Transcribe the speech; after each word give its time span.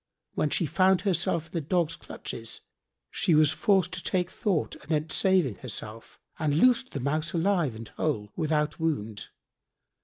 When 0.33 0.49
she 0.49 0.65
found 0.65 1.01
herself 1.01 1.45
in 1.45 1.51
the 1.51 1.61
dog's 1.61 1.95
clutches, 1.95 2.61
she 3.11 3.35
was 3.35 3.51
forced 3.51 3.91
to 3.93 4.01
take 4.03 4.31
thought 4.31 4.75
anent 4.83 5.11
saving 5.11 5.57
herself 5.57 6.19
and 6.39 6.55
loosed 6.55 6.93
the 6.93 6.99
Mouse 6.99 7.33
alive 7.33 7.75
and 7.75 7.87
whole 7.87 8.31
without 8.35 8.79
wound. 8.79 9.27